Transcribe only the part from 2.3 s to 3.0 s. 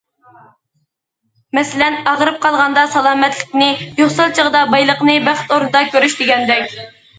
قالغاندا